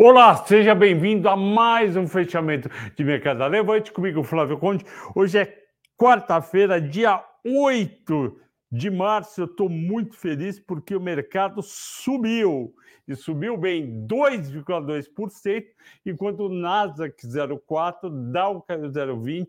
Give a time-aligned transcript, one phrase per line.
[0.00, 4.84] Olá, seja bem-vindo a mais um fechamento de Mercado Levante comigo, Flávio Conde.
[5.12, 5.64] Hoje é
[5.96, 8.40] quarta-feira, dia 8
[8.70, 9.40] de março.
[9.40, 12.72] Eu estou muito feliz porque o mercado subiu
[13.08, 15.64] e subiu bem 2,2%,
[16.06, 19.48] enquanto o Nasdaq 0,4%, Dow caiu 0,20%,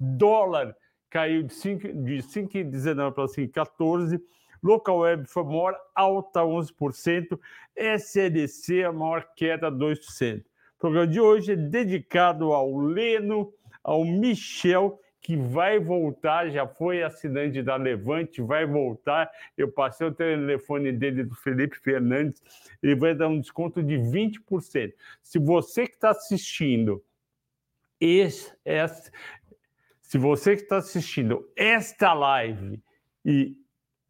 [0.00, 0.74] dólar
[1.10, 4.18] caiu de 5,19 para 5,14%.
[4.64, 7.38] Local Web foi maior alta, 11%.
[7.76, 10.40] SLC, a maior queda, 2%.
[10.40, 10.44] O
[10.78, 17.62] programa de hoje é dedicado ao Leno, ao Michel, que vai voltar, já foi assinante
[17.62, 19.30] da Levante, vai voltar.
[19.56, 22.42] Eu passei o telefone dele do Felipe Fernandes,
[22.82, 24.92] ele vai dar um desconto de 20%.
[25.22, 27.02] Se você que está assistindo
[28.00, 29.10] esse, esse,
[30.02, 32.82] se você que está assistindo esta live
[33.24, 33.56] e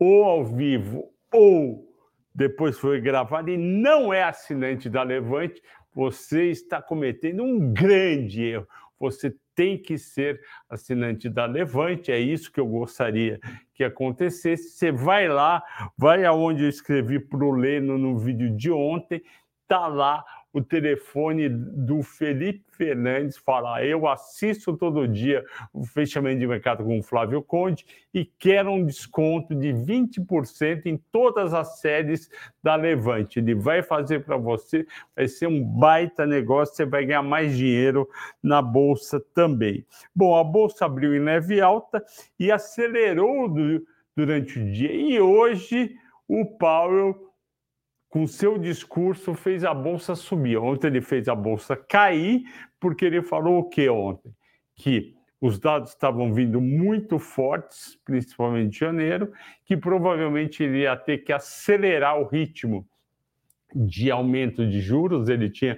[0.04, 1.88] ou ao vivo ou
[2.34, 5.62] depois foi gravado e não é assinante da Levante,
[5.94, 8.68] você está cometendo um grande erro.
[8.98, 13.38] Você tem que ser assinante da Levante, é isso que eu gostaria
[13.72, 14.70] que acontecesse.
[14.70, 15.62] Você vai lá,
[15.96, 19.22] vai aonde eu escrevi para o Leno no vídeo de ontem,
[19.68, 26.46] tá lá o telefone do Felipe Fernandes, fala: Eu assisto todo dia o fechamento de
[26.46, 32.30] mercado com o Flávio Conde e quero um desconto de 20% em todas as séries
[32.62, 33.40] da Levante.
[33.40, 38.08] Ele vai fazer para você, vai ser um baita negócio, você vai ganhar mais dinheiro
[38.40, 39.84] na bolsa também.
[40.14, 42.02] Bom, a bolsa abriu em leve alta
[42.38, 43.52] e acelerou
[44.16, 45.96] durante o dia, e hoje
[46.28, 47.23] o Powell
[48.14, 50.56] com seu discurso, fez a bolsa subir.
[50.56, 52.44] Ontem ele fez a bolsa cair,
[52.78, 54.32] porque ele falou o que ontem?
[54.76, 59.32] Que os dados estavam vindo muito fortes, principalmente em janeiro,
[59.64, 62.86] que provavelmente ele ia ter que acelerar o ritmo
[63.74, 65.28] de aumento de juros.
[65.28, 65.76] Ele tinha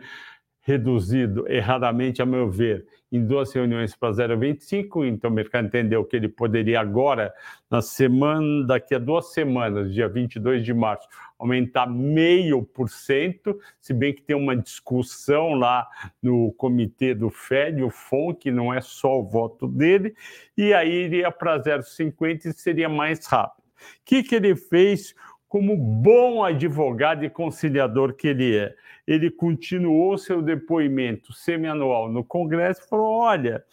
[0.61, 6.17] reduzido erradamente, a meu ver, em duas reuniões para 0,25, então o mercado entendeu que
[6.17, 7.33] ele poderia agora,
[7.71, 11.09] na semana, daqui a duas semanas, dia 22 de março,
[11.39, 15.87] aumentar meio por cento, se bem que tem uma discussão lá
[16.23, 20.15] no comitê do Fed, o FONC, não é só o voto dele,
[20.57, 23.67] e aí iria para 0,50 e seria mais rápido.
[23.77, 25.15] O que, que ele fez?
[25.49, 28.75] Como bom advogado e conciliador que ele é.
[29.07, 33.65] Ele continuou seu depoimento semianual no Congresso e falou: olha,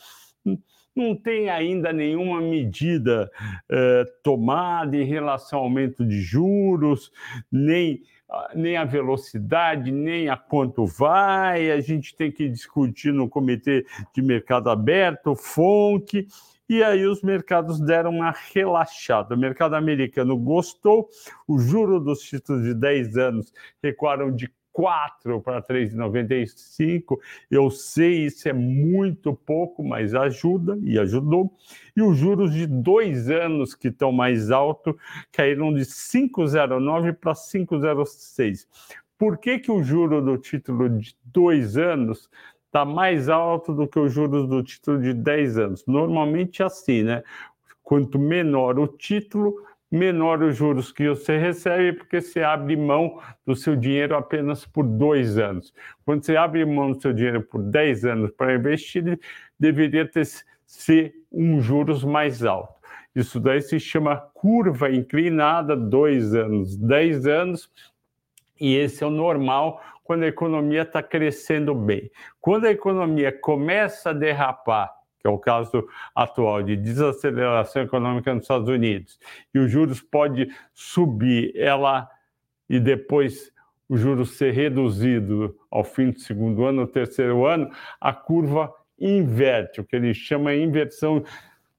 [0.95, 3.29] não tem ainda nenhuma medida
[3.69, 7.11] eh, tomada em relação ao aumento de juros,
[7.51, 8.03] nem,
[8.53, 11.71] nem a velocidade, nem a quanto vai.
[11.71, 16.27] A gente tem que discutir no Comitê de Mercado Aberto, FONC
[16.69, 19.35] e aí os mercados deram uma relaxada.
[19.35, 21.09] O mercado americano gostou,
[21.47, 27.17] o juro dos títulos de 10 anos recuaram de 4 para 3,95.
[27.49, 31.55] Eu sei, isso é muito pouco, mas ajuda e ajudou.
[31.95, 34.95] E os juros de dois anos, que estão mais altos,
[35.31, 38.67] caíram de 5,09 para 5,06.
[39.17, 42.29] Por que, que o juro do título de dois anos
[42.73, 45.85] está mais alto do que os juros do título de 10 anos.
[45.85, 47.21] Normalmente é assim, né?
[47.83, 49.53] Quanto menor o título,
[49.91, 54.87] menor os juros que você recebe, porque você abre mão do seu dinheiro apenas por
[54.87, 55.71] dois anos.
[56.03, 59.19] Quando você abre mão do seu dinheiro por 10 anos para investir,
[59.59, 60.25] deveria ter
[60.65, 62.73] ser um juros mais alto.
[63.15, 67.69] Isso daí se chama curva inclinada, dois anos, dez anos,
[68.59, 72.11] e esse é o normal quando a economia está crescendo bem.
[72.41, 78.43] Quando a economia começa a derrapar, que é o caso atual de desaceleração econômica nos
[78.43, 79.17] Estados Unidos,
[79.53, 82.09] e os juros pode subir, ela
[82.69, 83.51] e depois
[83.87, 89.81] o juros ser reduzido ao fim do segundo ano, ou terceiro ano, a curva inverte,
[89.81, 91.23] o que ele chama inversão.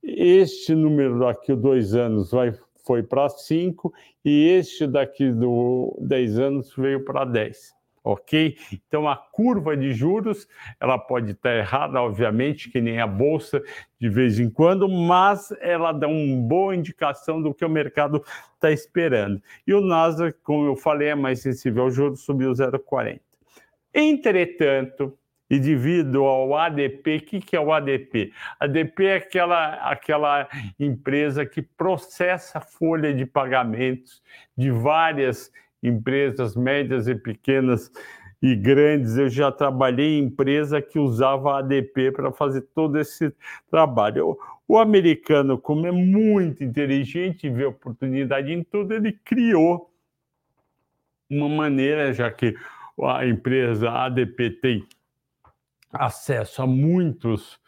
[0.02, 2.52] Este número daqui dois anos vai,
[2.84, 3.92] foi para 5
[4.24, 8.56] e este daqui do 10 anos veio para 10 ok?
[8.70, 10.46] Então a curva de juros
[10.78, 13.62] ela pode estar errada, obviamente, que nem a bolsa
[13.98, 18.22] de vez em quando, mas ela dá uma boa indicação do que o mercado
[18.54, 19.42] está esperando.
[19.66, 23.20] E o Nasdaq, como eu falei, é mais sensível ao juros, subiu 0,40.
[23.94, 25.16] Entretanto,
[25.48, 28.32] e devido ao ADP, o que, é o ADP?
[28.58, 30.48] ADP é aquela, aquela
[30.80, 34.22] empresa que processa folha de pagamentos
[34.56, 35.52] de várias
[35.82, 37.92] empresas médias e pequenas
[38.40, 39.16] e grandes.
[39.16, 43.32] Eu já trabalhei em empresa que usava ADP para fazer todo esse
[43.70, 44.38] trabalho.
[44.66, 49.90] O americano, como é muito inteligente e vê oportunidade em tudo, ele criou
[51.28, 52.54] uma maneira, já que
[53.02, 54.86] a empresa ADP tem
[55.94, 57.58] acesso a muitos,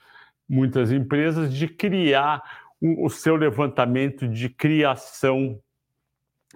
[0.48, 2.42] muitas empresas, de criar
[2.80, 5.60] o, o seu levantamento de criação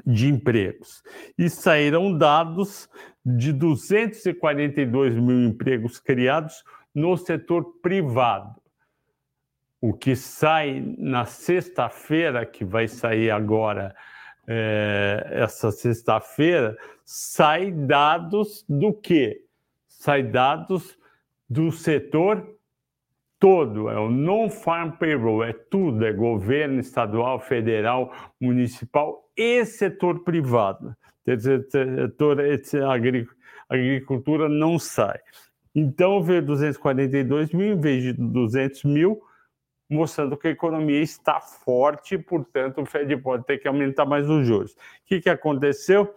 [0.07, 1.03] de empregos.
[1.37, 2.89] E saíram dados
[3.25, 6.65] de 242 mil empregos criados
[6.95, 8.61] no setor privado.
[9.81, 13.95] O que sai na sexta-feira, que vai sair agora,
[14.47, 19.45] é, essa sexta-feira, sai dados do quê?
[19.89, 20.99] Sai dados
[21.51, 22.47] do setor
[23.41, 30.95] todo, é o non-farm payroll, é tudo, é governo estadual, federal, municipal e setor privado.
[31.25, 32.39] Setor
[33.69, 35.19] agricultura não sai.
[35.75, 39.21] Então, veio 242 mil em vez de 200 mil,
[39.89, 44.47] mostrando que a economia está forte, portanto, o Fed pode ter que aumentar mais os
[44.47, 44.73] juros.
[44.73, 44.77] O
[45.07, 46.15] que, que aconteceu?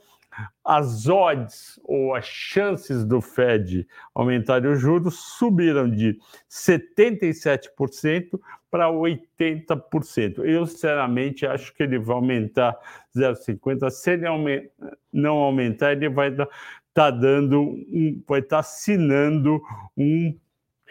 [0.64, 6.18] As odds ou as chances do Fed aumentar os juros subiram de
[6.50, 8.40] 77%
[8.72, 10.40] para 80%.
[10.40, 12.76] Eu, sinceramente, acho que ele vai aumentar
[13.16, 13.90] 0,50.
[13.92, 14.72] Se ele
[15.12, 16.48] não aumentar, ele vai estar
[16.94, 19.62] tá dando, um, vai estar tá assinando
[19.96, 20.36] um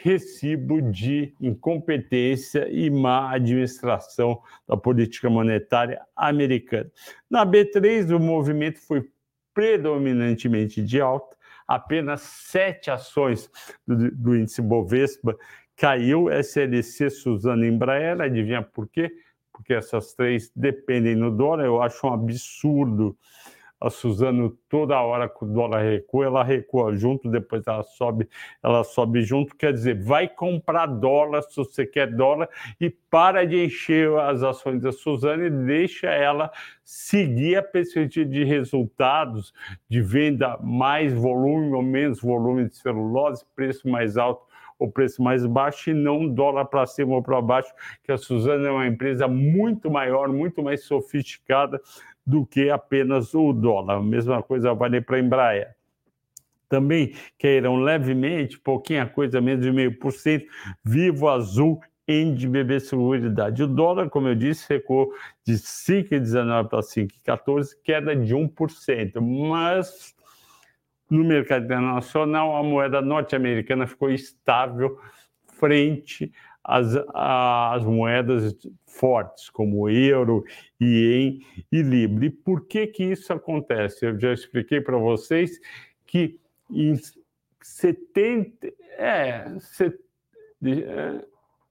[0.03, 6.91] recibo de incompetência e má administração da política monetária americana.
[7.31, 9.09] Na B3, o movimento foi
[9.55, 13.51] predominantemente de alta, apenas sete ações
[13.87, 15.37] do, do índice Bovespa
[15.77, 19.11] caiu, SLC, Suzano Embraer, adivinha por quê?
[19.53, 23.17] Porque essas três dependem no dólar, eu acho um absurdo
[23.82, 28.29] a Suzano toda hora que o dólar recua, ela recua junto, depois ela sobe,
[28.62, 32.49] ela sobe junto, quer dizer, vai comprar dólar se você quer dólar
[32.81, 36.50] e para de encher as ações da Suzano e deixa ela
[36.84, 39.52] seguir a perspectiva de resultados,
[39.88, 45.46] de venda mais volume ou menos volume de celulose, preço mais alto o preço mais
[45.46, 49.29] baixo e não dólar para cima ou para baixo, que a Suzano é uma empresa
[49.29, 51.81] muito maior, muito mais sofisticada
[52.25, 53.97] do que apenas o dólar.
[53.97, 55.75] A mesma coisa vale para a Embraer.
[56.69, 60.47] Também caíram levemente, pouquinha coisa, menos de meio por cento,
[60.85, 61.81] Vivo Azul
[62.35, 63.63] de BB Seguridade.
[63.63, 65.13] O dólar, como eu disse, recuou
[65.45, 69.21] de 5,19 para 5,14, queda de 1%.
[69.49, 70.15] Mas
[71.09, 74.99] no mercado internacional, a moeda norte-americana ficou estável
[75.47, 76.33] frente
[76.64, 78.56] as, as moedas
[78.87, 80.44] fortes, como o euro,
[80.81, 82.25] ien e libra.
[82.26, 84.06] E por que, que isso acontece?
[84.06, 85.61] Eu já expliquei para vocês
[86.06, 86.94] que em
[87.61, 89.99] 70, é, set,
[90.64, 91.25] é,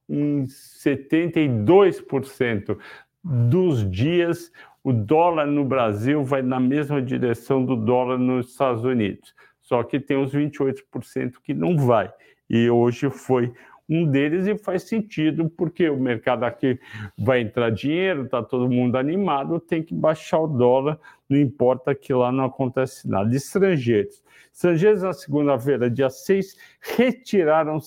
[0.08, 2.78] em 72%
[3.22, 4.50] dos dias
[4.84, 9.32] o dólar no Brasil vai na mesma direção do dólar nos Estados Unidos.
[9.60, 12.12] Só que tem os 28% que não vai.
[12.50, 13.54] E hoje foi
[13.88, 16.78] um deles e faz sentido, porque o mercado aqui
[17.18, 20.98] vai entrar dinheiro, está todo mundo animado, tem que baixar o dólar,
[21.28, 23.34] não importa que lá não acontece nada.
[23.34, 24.22] Estrangeiros.
[24.52, 27.80] Estrangeiros, na segunda-feira, dia 6, retiraram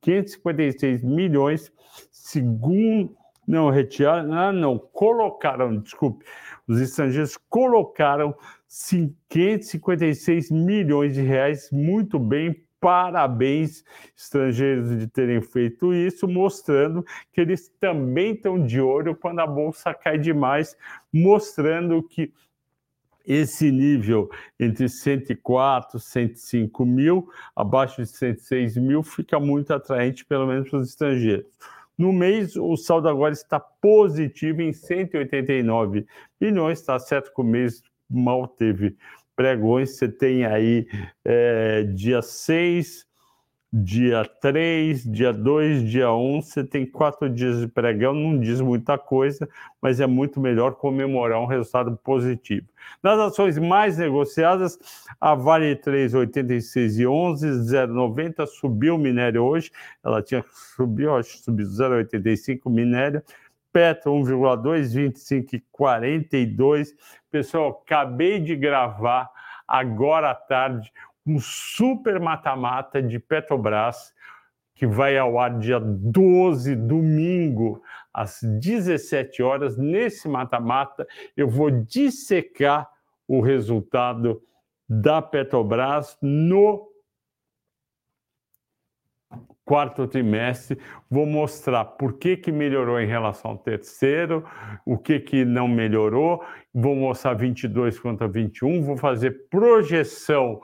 [0.00, 1.72] 556 milhões,
[2.10, 3.16] segundo.
[3.46, 6.24] Não, retiraram, ah, não, colocaram, desculpe,
[6.68, 8.34] os estrangeiros colocaram
[8.68, 13.84] 556 milhões de reais, muito bem, parabéns
[14.16, 19.94] estrangeiros de terem feito isso, mostrando que eles também estão de olho quando a bolsa
[19.94, 20.76] cai demais,
[21.12, 22.32] mostrando que
[23.24, 30.48] esse nível entre 104 e 105 mil, abaixo de 106 mil, fica muito atraente, pelo
[30.48, 31.46] menos para os estrangeiros.
[31.96, 36.04] No mês, o saldo agora está positivo em 189
[36.40, 38.96] milhões, está certo que o mês mal teve
[39.34, 40.86] pregões, você tem aí
[41.24, 43.06] é, dia 6,
[43.72, 48.98] dia 3, dia 2, dia 1, você tem quatro dias de pregão, não diz muita
[48.98, 49.48] coisa,
[49.80, 52.66] mas é muito melhor comemorar um resultado positivo.
[53.02, 54.78] Nas ações mais negociadas,
[55.18, 59.70] a Vale 3, 86 e 11, 0,90, subiu o minério hoje,
[60.04, 60.44] ela tinha
[60.76, 63.22] subiu, acho que subiu 0,85 minério,
[63.72, 66.94] Petro 1,2, 25 e 42.
[67.30, 69.30] Pessoal, acabei de gravar
[69.66, 70.92] agora à tarde
[71.26, 74.12] um super mata-mata de Petrobras
[74.74, 77.80] que vai ao ar dia 12, domingo,
[78.12, 79.76] às 17 horas.
[79.76, 82.90] Nesse mata-mata, eu vou dissecar
[83.28, 84.42] o resultado
[84.88, 86.91] da Petrobras no
[89.64, 90.78] quarto trimestre,
[91.10, 94.44] vou mostrar por que, que melhorou em relação ao terceiro,
[94.84, 100.60] o que, que não melhorou, vou mostrar 22 contra 21, vou fazer projeção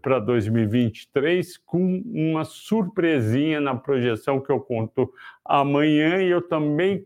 [0.00, 5.12] para 2023 com uma surpresinha na projeção que eu conto
[5.44, 7.04] amanhã e eu também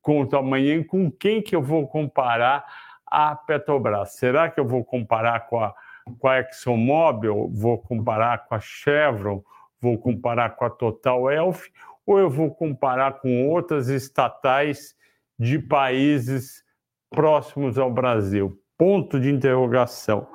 [0.00, 2.64] conto amanhã com quem que eu vou comparar
[3.06, 4.14] a Petrobras.
[4.14, 5.74] Será que eu vou comparar com a,
[6.18, 7.50] com a ExxonMobil?
[7.52, 9.42] Vou comparar com a Chevron?
[9.82, 11.66] Vou comparar com a Total Elf?
[12.06, 14.94] Ou eu vou comparar com outras estatais
[15.36, 16.62] de países
[17.10, 18.56] próximos ao Brasil?
[18.78, 20.28] Ponto de interrogação.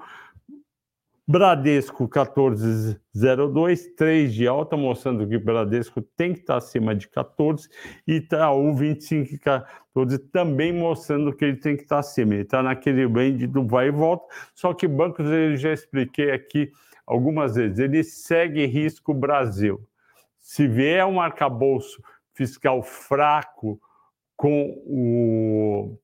[1.29, 7.67] Bradesco 1402, 3 de alta, mostrando que Bradesco tem que estar acima de 14,
[8.07, 12.33] e Itaú 2514 também mostrando que ele tem que estar acima.
[12.33, 14.25] Ele está naquele range do vai e volta,
[14.55, 16.71] só que bancos eu já expliquei aqui
[17.07, 19.81] algumas vezes, ele segue risco Brasil.
[20.37, 22.01] Se vier um arcabouço
[22.33, 23.81] fiscal fraco
[24.35, 25.97] com o,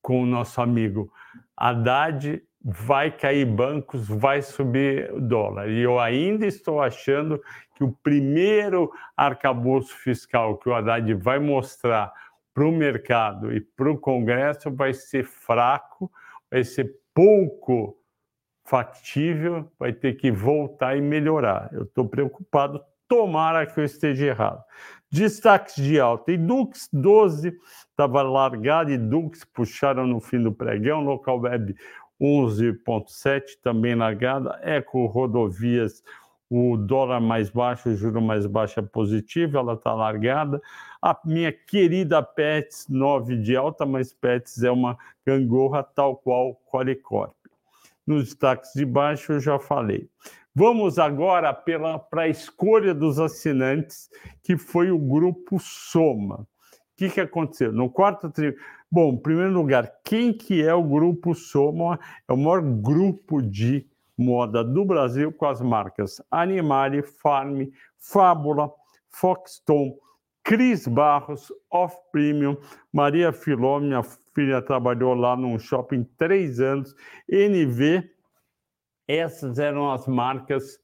[0.00, 1.12] com o nosso amigo
[1.56, 5.68] Haddad, vai cair bancos, vai subir dólar.
[5.68, 7.40] E eu ainda estou achando
[7.74, 12.12] que o primeiro arcabouço fiscal que o Haddad vai mostrar
[12.54, 16.10] para o mercado e para o Congresso vai ser fraco,
[16.50, 17.96] vai ser pouco
[18.64, 21.68] factível, vai ter que voltar e melhorar.
[21.72, 24.62] Eu estou preocupado, tomara que eu esteja errado.
[25.10, 26.32] Destaques de alta.
[26.32, 27.54] E Dux 12
[27.90, 31.74] estava largado e Dux puxaram no fim do pregão, local web
[32.20, 34.58] 11,7 também largada.
[34.62, 36.02] Eco Rodovias,
[36.48, 40.60] o dólar mais baixo, o juro mais baixo é positivo, ela está largada.
[41.00, 47.34] A minha querida Pets, 9 de alta, mas Pets é uma gangorra tal qual Qualicorp.
[48.06, 50.08] Nos destaques de baixo eu já falei.
[50.54, 54.10] Vamos agora para a escolha dos assinantes,
[54.42, 56.40] que foi o grupo Soma.
[56.40, 56.46] O
[56.96, 57.72] que, que aconteceu?
[57.72, 58.60] No quarto trimestre
[58.94, 61.98] Bom, em primeiro lugar, quem que é o Grupo Soma?
[62.28, 63.86] É o maior grupo de
[64.18, 68.70] moda do Brasil com as marcas Animale, Farm, Fábula,
[69.08, 69.96] Foxton,
[70.44, 72.54] Cris Barros, Off Premium,
[72.92, 74.02] Maria Filó, minha
[74.34, 76.94] filha trabalhou lá num shopping três anos,
[77.28, 78.10] NV,
[79.06, 80.78] essas eram as marcas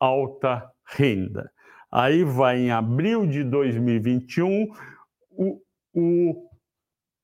[0.00, 1.50] alta renda.
[1.90, 4.68] Aí vai em abril de 2021,
[5.30, 5.60] o,
[5.94, 6.48] o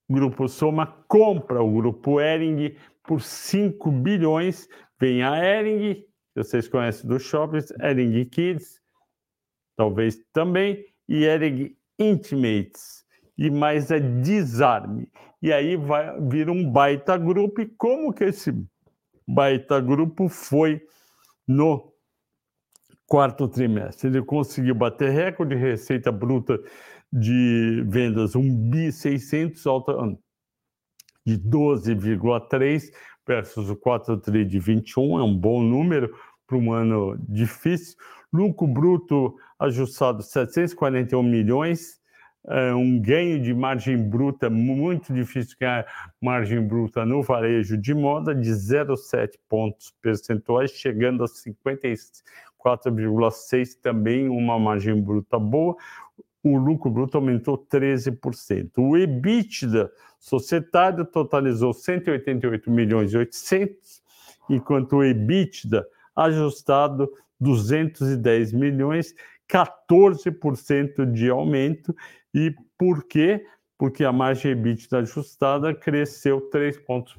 [0.08, 4.68] Grupo Soma compra o Grupo Ering por 5 bilhões.
[4.98, 8.80] Vem a Ering, vocês conhecem dos shoppings, Ering Kids,
[9.76, 13.04] talvez também, e Ering Intimates,
[13.36, 15.10] e mais a Desarme.
[15.44, 17.60] E aí vai vir um baita grupo.
[17.60, 18.50] E como que esse
[19.28, 20.80] baita grupo foi
[21.46, 21.92] no
[23.06, 24.08] quarto trimestre?
[24.08, 26.58] Ele conseguiu bater recorde de receita bruta
[27.12, 29.92] de vendas 1 bi 600 alta
[31.26, 32.90] de 12,3
[33.28, 36.10] versus o 4 tri de 21, é um bom número
[36.46, 37.98] para um ano difícil.
[38.32, 42.00] Lucro bruto ajustado 741 milhões,
[42.46, 45.86] é um ganho de margem bruta muito difícil ganhar
[46.20, 54.58] margem bruta no varejo de moda de 0,7 pontos percentuais, chegando a 54,6 também uma
[54.58, 55.76] margem bruta boa
[56.44, 58.70] o lucro bruto aumentou 13%.
[58.76, 64.02] O EBITDA societário totalizou 188 milhões e 800,
[64.50, 67.10] enquanto o EBITDA ajustado
[67.40, 69.14] 210 milhões,
[69.50, 71.96] 14% de aumento.
[72.34, 73.46] E por quê?
[73.78, 77.16] Porque a margem EBITDA ajustada cresceu 3 pontos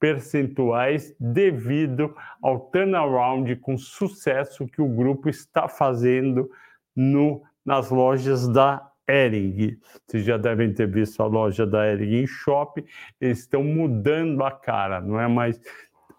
[0.00, 6.50] percentuais devido ao turnaround com sucesso que o grupo está fazendo
[6.96, 9.78] no nas lojas da Ering.
[10.06, 12.84] Vocês já devem ter visto a loja da Ering em shopping.
[13.20, 15.60] Eles estão mudando a cara, não é mais.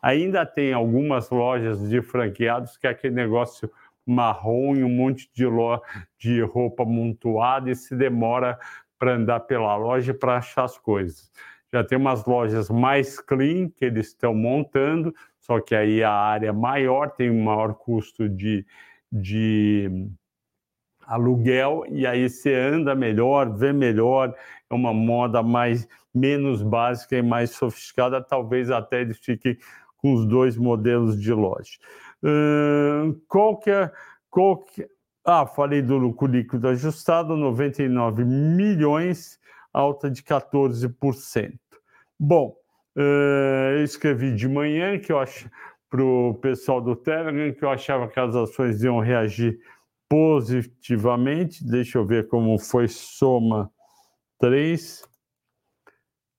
[0.01, 3.71] Ainda tem algumas lojas de franqueados que é aquele negócio
[4.05, 5.81] marrom e um monte de, lo...
[6.17, 8.57] de roupa amontoada e se demora
[8.97, 11.31] para andar pela loja para achar as coisas.
[11.73, 16.49] Já tem umas lojas mais clean que eles estão montando, só que aí a área
[16.49, 18.65] é maior, tem um maior custo de,
[19.11, 19.89] de
[21.05, 24.35] aluguel e aí você anda melhor, vê melhor,
[24.69, 29.57] é uma moda mais menos básica e mais sofisticada, talvez até eles fiquem
[29.97, 31.77] com os dois modelos de loja.
[32.23, 33.91] Uh, qual que é,
[34.29, 34.87] qual que,
[35.25, 39.39] ah, falei do lucro líquido ajustado, 99 milhões,
[39.73, 41.59] alta de 14%.
[42.19, 42.55] Bom,
[42.95, 45.49] uh, eu escrevi de manhã que eu acho
[45.89, 49.59] para o pessoal do Telegram que eu achava que as ações iam reagir
[50.07, 51.65] positivamente.
[51.65, 53.69] Deixa eu ver como foi soma
[54.39, 55.03] 3.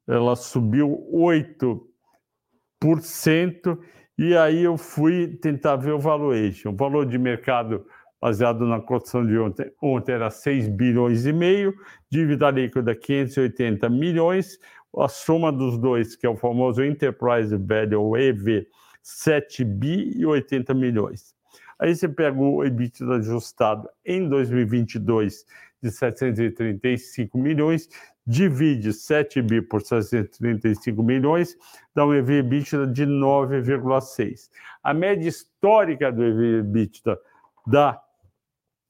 [0.09, 3.79] Ela subiu 8%
[4.19, 6.71] E aí eu fui tentar ver o valuation.
[6.71, 7.87] O valor de mercado
[8.21, 11.75] baseado na cotação de ontem, ontem era 6 bilhões e meio,
[12.09, 14.61] dívida líquida 580 milhões,
[14.97, 18.69] a soma dos dois, que é o famoso Enterprise Value, ou EV,
[19.03, 21.35] 7 bi e 80 milhões.
[21.81, 25.45] Aí você pega o EBITDA ajustado em 2022
[25.83, 27.89] de 735 milhões,
[28.27, 31.57] divide 7 bi por 735 milhões,
[31.95, 34.49] dá um EBITDA de 9,6.
[34.83, 37.19] A média histórica do EBITDA
[37.67, 38.01] da,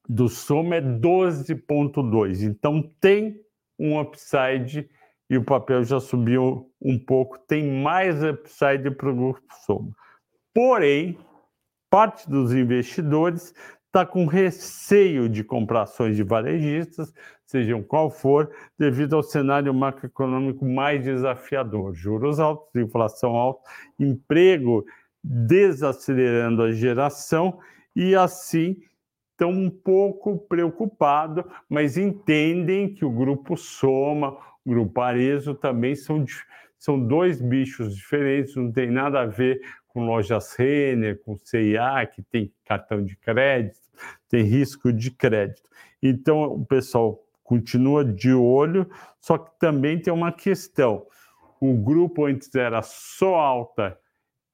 [0.08, 2.42] do Soma é 12,2.
[2.42, 3.40] Então tem
[3.78, 4.88] um upside
[5.28, 9.90] e o papel já subiu um pouco, tem mais upside para o grupo Soma.
[10.54, 11.18] Porém,
[11.88, 13.54] parte dos investidores
[13.86, 17.12] está com receio de comprar ações de varejistas,
[17.52, 21.94] sejam qual for, devido ao cenário macroeconômico mais desafiador.
[21.94, 23.68] Juros altos, inflação alta,
[24.00, 24.84] emprego
[25.22, 27.60] desacelerando a geração
[27.94, 28.76] e assim
[29.30, 36.24] estão um pouco preocupados, mas entendem que o grupo Soma, o grupo Arezo também são,
[36.78, 42.22] são dois bichos diferentes, não tem nada a ver com lojas Renner, com CIA, que
[42.22, 43.78] tem cartão de crédito,
[44.28, 45.68] tem risco de crédito.
[46.02, 48.88] Então, o pessoal continua de olho,
[49.20, 51.06] só que também tem uma questão.
[51.60, 53.98] O grupo antes era só alta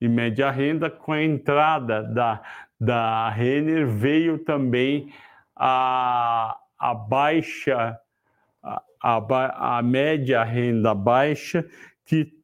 [0.00, 2.42] e média renda, com a entrada da,
[2.80, 5.12] da Renner veio também
[5.56, 7.98] a, a baixa,
[8.62, 11.64] a, a, a média renda baixa,
[12.04, 12.38] que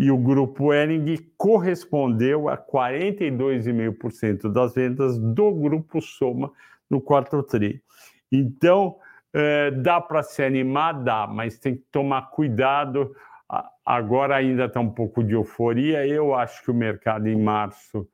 [0.00, 6.50] e o grupo Ering correspondeu a 42,5% das vendas do grupo Soma
[6.88, 7.82] no quarto tri.
[8.32, 8.96] Então,
[9.32, 10.92] é, dá para se animar?
[11.02, 13.14] Dá, mas tem que tomar cuidado.
[13.84, 16.06] Agora ainda está um pouco de euforia.
[16.06, 18.06] Eu acho que o mercado em março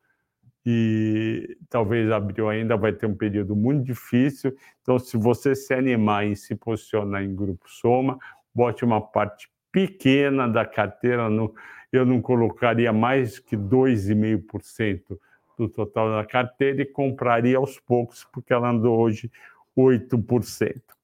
[0.65, 4.57] e talvez abril ainda vai ter um período muito difícil.
[4.83, 8.19] Então, se você se animar e se posicionar em grupo Soma,
[8.53, 11.55] bote uma parte pequena da carteira no
[11.93, 15.19] eu não colocaria mais que 2,5%
[15.57, 19.31] do total da carteira e compraria aos poucos, porque ela andou hoje
[19.77, 20.96] 8%.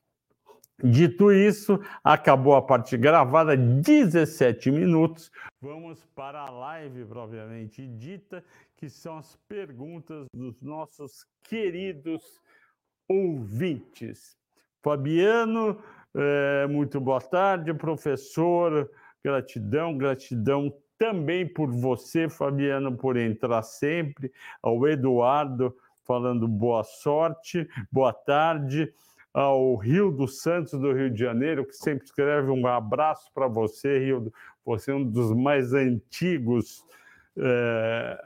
[0.83, 5.31] Dito isso, acabou a parte gravada, 17 minutos.
[5.61, 8.45] Vamos para a live propriamente dita,
[8.77, 12.40] que são as perguntas dos nossos queridos
[13.09, 14.37] ouvintes.
[14.83, 15.81] Fabiano,
[16.16, 18.90] é, muito boa tarde, professor.
[19.25, 24.33] Gratidão, gratidão também por você, Fabiano, por entrar sempre.
[24.61, 28.92] Ao Eduardo falando boa sorte, boa tarde.
[29.35, 33.99] Ao Rio dos Santos, do Rio de Janeiro, que sempre escreve um abraço para você,
[33.99, 34.33] Rio.
[34.64, 36.85] Você é um dos mais antigos
[37.37, 38.18] é,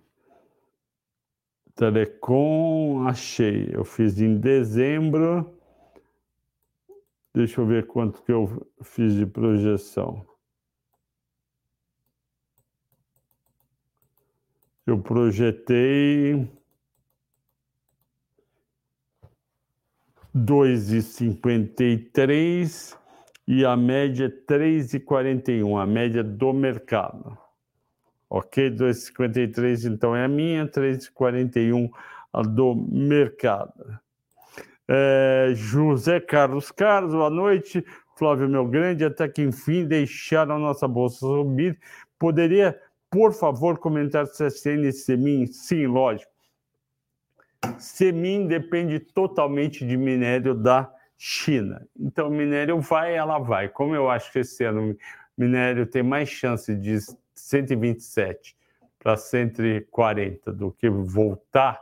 [1.75, 3.71] Telecom, achei.
[3.73, 5.60] Eu fiz em dezembro.
[7.33, 10.27] Deixa eu ver quanto que eu fiz de projeção.
[14.85, 16.51] Eu projetei
[20.35, 22.99] 2,53
[23.47, 27.39] e a média é 3,41, a média do mercado.
[28.29, 28.69] Ok?
[28.71, 31.89] 2,53 então é a minha, 3,41
[32.33, 34.01] a do mercado.
[34.93, 37.85] É, José Carlos Carlos, boa noite.
[38.17, 41.79] Flávio Meu Grande, até que enfim deixaram a nossa bolsa subir.
[42.19, 42.77] Poderia,
[43.09, 45.47] por favor, comentar se a CN Semin?
[45.47, 46.33] Sim, lógico.
[47.79, 51.87] Semin depende totalmente de minério da China.
[51.97, 53.69] Então, minério vai, ela vai.
[53.69, 54.97] Como eu acho que esse ano
[55.39, 56.99] minério tem mais chance de
[57.33, 58.57] 127
[58.99, 61.81] para 140 do que voltar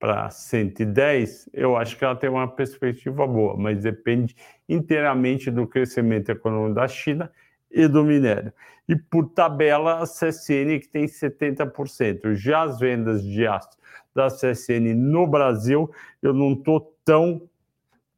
[0.00, 4.34] para 110, eu acho que ela tem uma perspectiva boa, mas depende
[4.66, 7.30] inteiramente do crescimento econômico da China
[7.70, 8.50] e do minério.
[8.88, 12.34] E por tabela, a CSN que tem 70%.
[12.34, 13.78] Já as vendas de aço
[14.14, 15.90] da CSN no Brasil,
[16.22, 17.42] eu não estou tão,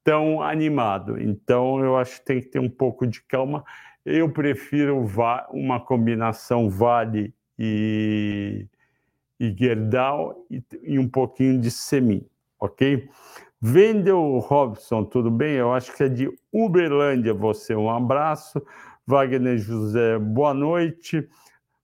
[0.05, 1.21] tão animado.
[1.21, 3.65] Então, eu acho que tem que ter um pouco de calma.
[4.07, 5.05] Eu prefiro
[5.51, 8.67] uma combinação Vale e
[9.39, 12.27] e Gerdau e, e um pouquinho de Semin,
[12.61, 13.09] ok?
[13.61, 15.55] Vendel Robson, tudo bem?
[15.55, 17.75] Eu acho que é de Uberlândia você.
[17.75, 18.61] Um abraço.
[19.07, 21.29] Wagner José, boa noite.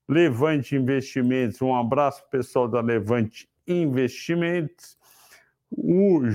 [0.08, 4.98] Levante Investimentos, um abraço pessoal da Levante Investimentos
[5.70, 6.30] o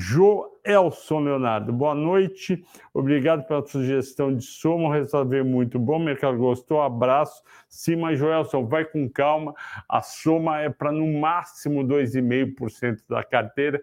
[0.65, 1.73] Joelson Leonardo.
[1.73, 7.43] Boa noite, obrigado pela sugestão de soma, o muito bom, mercado gostou, abraço.
[7.67, 9.53] Sim, mas Joelson, vai com calma,
[9.89, 13.81] a soma é para no máximo 2,5% da carteira.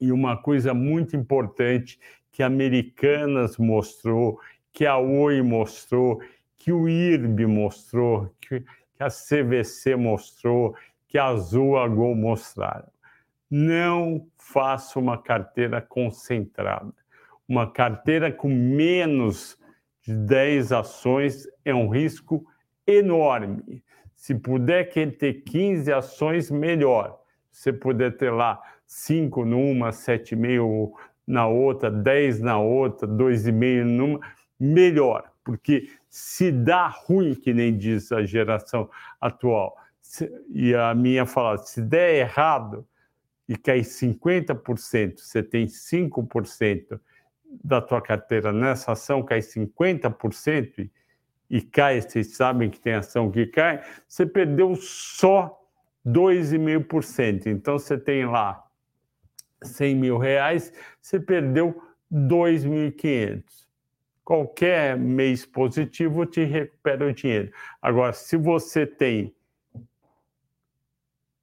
[0.00, 1.98] E uma coisa muito importante
[2.32, 4.40] que a Americanas mostrou,
[4.72, 6.22] que a Oi mostrou,
[6.56, 8.64] que o IRB mostrou, que,
[8.98, 10.74] a CVC mostrou,
[11.06, 12.95] que a Azul Gol mostraram
[13.50, 16.92] não faça uma carteira concentrada.
[17.48, 19.58] Uma carteira com menos
[20.02, 22.44] de 10 ações é um risco
[22.86, 23.82] enorme.
[24.14, 27.20] Se puder ter 15 ações, melhor.
[27.50, 30.92] Se puder ter lá 5 numa, 7,5
[31.26, 34.20] na outra, 10 na outra, 2,5 numa,
[34.58, 35.30] melhor.
[35.44, 38.88] Porque se dá ruim, que nem diz a geração
[39.20, 39.76] atual,
[40.50, 42.86] e a minha fala, se der errado,
[43.48, 47.00] e cai 50%, você tem 5%
[47.62, 50.90] da tua carteira nessa ação, cai 50%
[51.48, 55.56] e, cai, vocês sabem que tem ação que cai, você perdeu só
[56.04, 57.46] 2,5%.
[57.46, 58.64] Então você tem lá
[59.62, 61.80] 100 mil reais, você perdeu
[62.12, 63.44] 2.500.
[64.24, 67.52] Qualquer mês positivo te recupera o dinheiro.
[67.80, 69.32] Agora, se você tem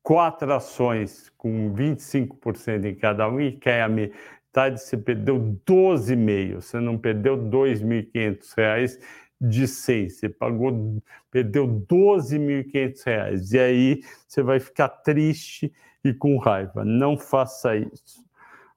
[0.03, 6.55] quatro ações com 25% em cada um e quer a metade, você perdeu 12,5%.
[6.55, 8.99] Você não perdeu R$ 2.500
[9.39, 13.53] de 100, você pagou, perdeu R$ 12.500.
[13.53, 16.83] E aí você vai ficar triste e com raiva.
[16.83, 18.23] Não faça isso.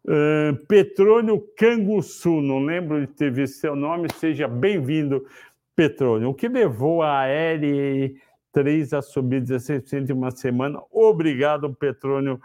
[0.05, 5.27] Uh, Petrônio Canguçu, não lembro de ter visto seu nome, seja bem-vindo,
[5.75, 6.31] Petrônio.
[6.31, 8.13] O que levou a Aérea
[8.57, 10.83] 3 a subir 16% em uma semana.
[10.91, 12.41] Obrigado, Petrônio,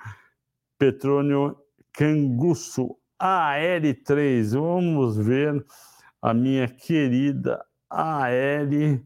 [0.78, 1.58] Petrônio
[1.94, 2.98] Canguço.
[3.18, 5.66] AL3, vamos ver
[6.22, 9.00] a minha querida AL3,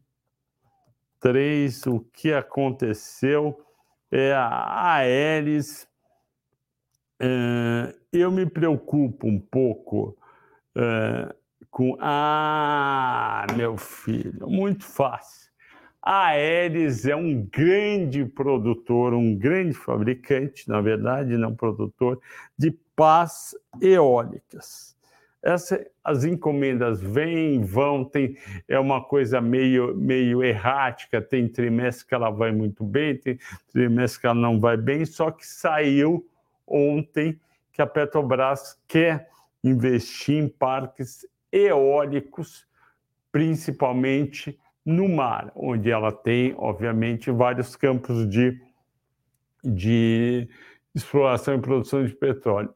[1.93, 3.63] o que aconteceu.
[4.11, 5.87] É a Aeres.
[7.19, 10.17] É, eu me preocupo um pouco
[10.75, 11.35] é,
[11.69, 11.95] com.
[11.99, 15.44] Ah, meu filho, muito fácil
[16.05, 22.21] a Aeres é um grande produtor, um grande fabricante, na verdade, não produtor,
[22.55, 24.95] de pás eólicas.
[25.41, 28.37] Essa, as encomendas vêm, vão, tem,
[28.67, 33.39] é uma coisa meio, meio errática, tem trimestre que ela vai muito bem, tem
[33.71, 36.27] trimestre que ela não vai bem, só que saiu
[36.67, 37.39] ontem
[37.73, 39.27] que a Petrobras quer
[39.63, 42.67] investir em parques eólicos,
[43.31, 48.59] principalmente no mar, onde ela tem, obviamente, vários campos de,
[49.63, 50.47] de
[50.93, 52.73] exploração e produção de petróleo.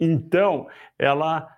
[0.00, 0.66] Então,
[0.98, 1.48] ela,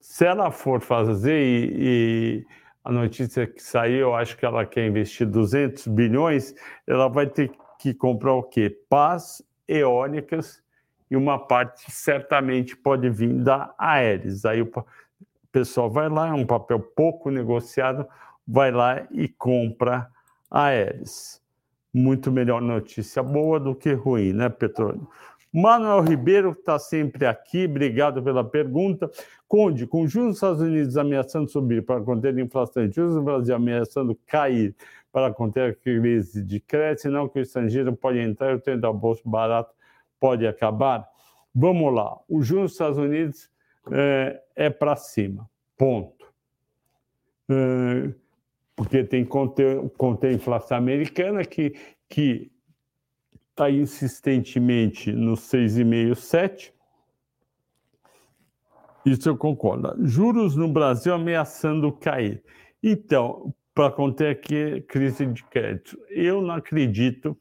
[0.00, 2.46] se ela for fazer, e, e
[2.82, 6.54] a notícia que saiu, eu acho que ela quer investir 200 bilhões,
[6.86, 8.76] ela vai ter que comprar o quê?
[8.88, 10.62] Pás eólicas
[11.10, 14.44] e uma parte certamente pode vir da Aeres.
[14.44, 14.70] Aí o
[15.52, 18.06] pessoal vai lá, é um papel pouco negociado,
[18.46, 20.08] vai lá e compra
[20.50, 21.42] a Aeres.
[21.92, 25.08] Muito melhor notícia boa do que ruim, né, Petrônio?
[25.52, 29.10] Manuel Ribeiro está sempre aqui, obrigado pela pergunta.
[29.48, 33.22] Conde, com juros nos Estados Unidos ameaçando subir para conter a inflação e juros no
[33.22, 34.74] Brasil ameaçando cair
[35.10, 38.82] para conter a crise de crédito, senão que o estrangeiro pode entrar e o tempo
[38.82, 39.74] da bolsa barato
[40.20, 41.08] pode acabar?
[41.54, 43.50] Vamos lá, o juros nos Estados Unidos
[43.90, 46.26] é, é para cima, ponto.
[47.48, 48.12] É,
[48.76, 51.74] porque tem conter, conter inflação americana que
[52.08, 52.52] que
[53.50, 56.74] está insistentemente no 6,5, 7.
[59.06, 59.96] Isso eu concordo.
[60.06, 62.44] Juros no Brasil ameaçando cair.
[62.82, 67.36] Então, para conter aqui crise de crédito, eu não acredito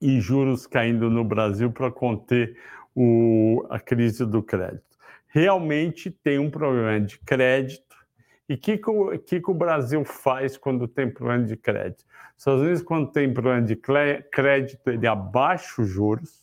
[0.00, 2.56] e juros caindo no Brasil para conter
[2.94, 4.98] o, a crise do crédito.
[5.28, 7.96] Realmente tem um problema de crédito.
[8.48, 12.04] E o que, que, que, o Brasil faz quando tem problema de crédito?
[12.36, 16.42] Estados Unidos, quando tem problema de crédito, ele abaixa os juros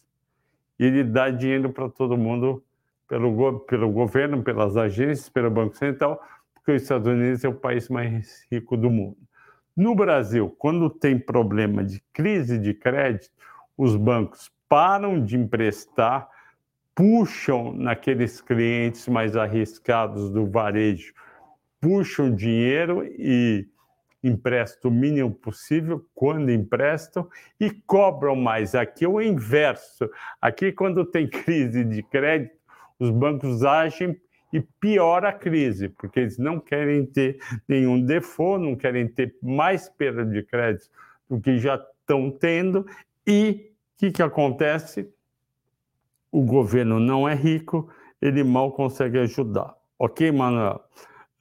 [0.79, 2.63] e ele dá dinheiro para todo mundo
[3.07, 6.21] pelo, pelo governo, pelas agências, pelo Banco Central,
[6.53, 9.17] porque os Estados Unidos é o país mais rico do mundo.
[9.75, 13.31] No Brasil, quando tem problema de crise de crédito,
[13.77, 16.29] os bancos param de emprestar,
[16.93, 21.13] puxam naqueles clientes mais arriscados do varejo,
[21.80, 23.68] puxam dinheiro e
[24.24, 27.28] emprestam o mínimo possível quando emprestam
[27.60, 28.76] e cobram mais.
[28.76, 30.10] Aqui é o inverso.
[30.42, 32.58] Aqui, quando tem crise de crédito,
[33.00, 34.20] os bancos agem
[34.52, 39.88] e piora a crise, porque eles não querem ter nenhum default, não querem ter mais
[39.88, 40.89] perda de crédito
[41.30, 42.86] do que já estão tendo.
[43.26, 45.08] E o que, que acontece?
[46.32, 47.89] O governo não é rico,
[48.22, 49.76] ele mal consegue ajudar.
[49.98, 50.84] Ok, Manuel?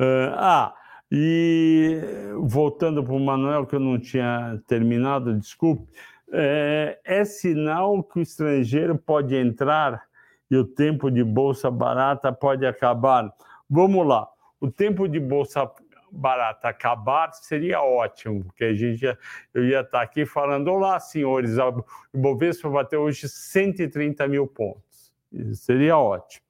[0.00, 0.74] Uh, ah,
[1.10, 2.00] e
[2.40, 5.88] voltando para o Manuel, que eu não tinha terminado, desculpe,
[6.30, 10.02] é, é sinal que o estrangeiro pode entrar
[10.50, 13.32] e o tempo de bolsa barata pode acabar.
[13.68, 14.28] Vamos lá,
[14.60, 15.70] o tempo de bolsa
[16.10, 19.18] barata acabar seria ótimo, porque a gente ia,
[19.52, 21.84] eu ia estar aqui falando: olá, senhores, o
[22.14, 25.12] Ibovespa vai ter hoje 130 mil pontos.
[25.32, 26.47] Isso seria ótimo.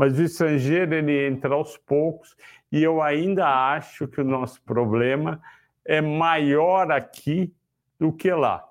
[0.00, 2.34] Mas o estrangeiro ele entra aos poucos
[2.72, 5.42] e eu ainda acho que o nosso problema
[5.84, 7.52] é maior aqui
[7.98, 8.66] do que lá.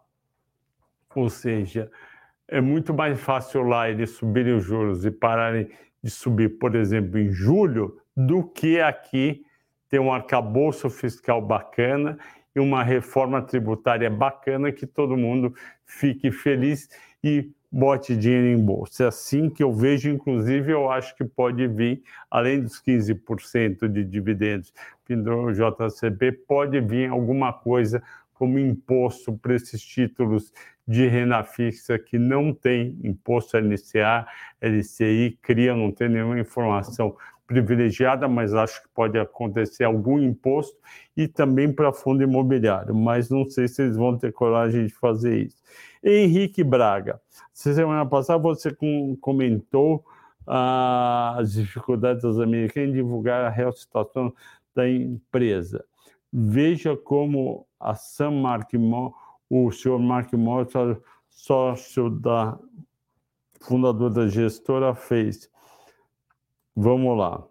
[1.14, 1.92] Ou seja,
[2.48, 5.70] é muito mais fácil lá eles subirem os juros e pararem
[6.02, 9.46] de subir, por exemplo, em julho, do que aqui
[9.88, 12.18] ter um arcabouço fiscal bacana
[12.56, 15.54] e uma reforma tributária bacana que todo mundo
[15.86, 16.90] fique feliz
[17.24, 19.04] e bote dinheiro em bolsa.
[19.04, 24.04] É assim que eu vejo, inclusive, eu acho que pode vir, além dos 15% de
[24.04, 24.74] dividendos
[25.08, 28.02] do JCP, pode vir alguma coisa
[28.34, 30.54] como imposto para esses títulos
[30.88, 34.26] de renda fixa que não tem imposto LCA,
[34.62, 37.16] LCI, cria, não tem nenhuma informação
[37.50, 40.78] privilegiada, mas acho que pode acontecer algum imposto
[41.18, 45.48] e também para fundo imobiliário, mas não sei se eles vão ter coragem de fazer
[45.48, 45.58] isso.
[46.04, 47.20] Henrique Braga,
[47.52, 48.70] semana passada você
[49.20, 50.06] comentou
[50.46, 54.32] ah, as dificuldades das americanas em divulgar a real situação
[54.76, 55.84] da empresa.
[56.32, 58.70] Veja como a Sam Mark
[59.50, 62.60] o senhor Mark Mota, sócio da
[63.60, 65.50] fundador da gestora, fez.
[66.82, 67.46] Vamos lá.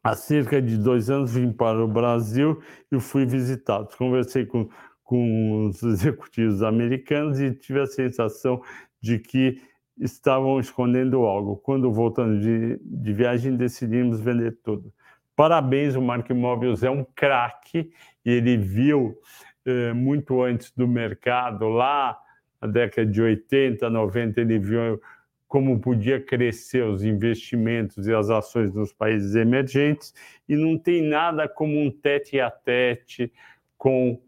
[0.00, 3.88] Há cerca de dois anos vim para o Brasil e fui visitado.
[3.96, 4.68] Conversei com,
[5.02, 8.62] com os executivos americanos e tive a sensação
[9.02, 9.60] de que
[9.98, 11.56] estavam escondendo algo.
[11.56, 14.92] Quando voltando de, de viagem, decidimos vender tudo.
[15.34, 17.90] Parabéns, o Mark Imóveis é um craque
[18.24, 19.18] e ele viu
[19.66, 22.16] eh, muito antes do mercado, lá
[22.62, 25.00] na década de 80, 90, ele viu
[25.48, 30.14] como podia crescer os investimentos e as ações nos países emergentes,
[30.46, 33.32] e não tem nada como um tete a tete
[33.78, 34.20] com,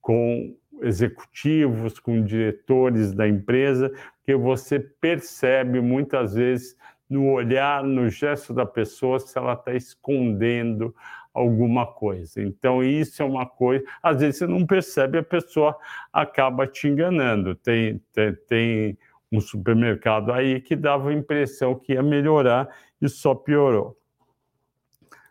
[0.00, 3.90] com executivos, com diretores da empresa,
[4.24, 6.76] que você percebe muitas vezes
[7.08, 10.94] no olhar, no gesto da pessoa, se ela está escondendo
[11.34, 12.42] alguma coisa.
[12.42, 13.84] Então, isso é uma coisa.
[14.02, 15.76] Às vezes você não percebe, a pessoa
[16.12, 17.54] acaba te enganando.
[17.54, 18.98] Tem, tem, tem
[19.30, 22.68] um supermercado aí que dava a impressão que ia melhorar
[23.00, 23.96] e só piorou.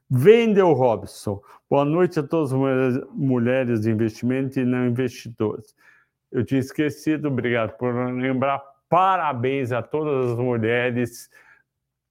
[0.10, 1.42] Vendeu Robson.
[1.70, 5.76] Boa noite a todas as mulheres, de investimento e não investidores.
[6.32, 8.60] Eu tinha esquecido, obrigado por lembrar.
[8.88, 11.30] Parabéns a todas as mulheres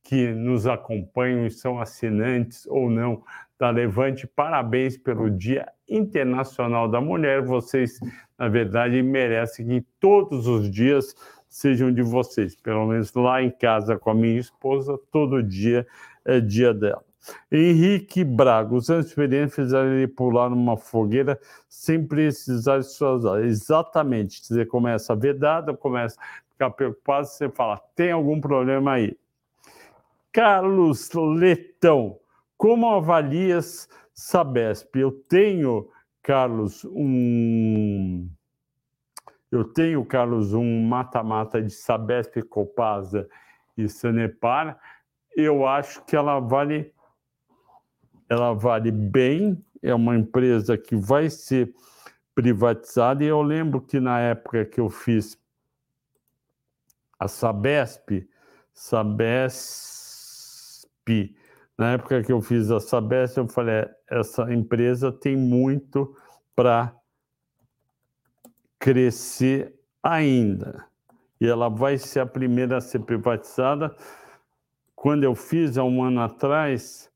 [0.04, 3.22] que nos acompanham e são assinantes ou não
[3.58, 4.26] da Levante.
[4.26, 7.42] Parabéns pelo Dia Internacional da Mulher.
[7.42, 7.98] Vocês,
[8.38, 11.14] na verdade, merecem que todos os dias
[11.48, 12.54] sejam de vocês.
[12.56, 15.86] Pelo menos lá em casa com a minha esposa, todo dia
[16.24, 17.04] é dia dela.
[17.50, 23.24] Henrique Braga, os anos experientes fizeram ele pular numa fogueira sem precisar de suas.
[23.44, 24.44] Exatamente.
[24.44, 29.16] Você começa a ver dado, começa a ficar preocupado, você fala, tem algum problema aí.
[30.32, 32.18] Carlos Letão,
[32.56, 34.96] como avalias Sabesp?
[34.96, 35.88] Eu tenho,
[36.22, 38.28] Carlos, um.
[39.50, 43.28] Eu tenho, Carlos, um mata-mata de Sabesp, Copasa
[43.76, 44.78] e Sanepar.
[45.34, 46.92] Eu acho que ela vale,
[48.28, 49.64] ela vale bem.
[49.82, 51.72] É uma empresa que vai ser
[52.34, 53.24] privatizada.
[53.24, 55.38] E eu lembro que na época que eu fiz
[57.18, 58.28] A Sabesp,
[58.74, 59.88] Sabesp,
[61.78, 66.14] na época que eu fiz a Sabesp, eu falei, essa empresa tem muito
[66.54, 66.97] para
[68.78, 70.84] crescer ainda.
[71.40, 73.94] E ela vai ser a primeira a ser privatizada.
[74.94, 77.10] Quando eu fiz há um ano atrás,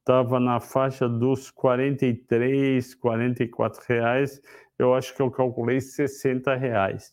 [0.00, 4.40] estava na faixa dos 43, 44 reais.
[4.78, 7.12] Eu acho que eu calculei 60 reais.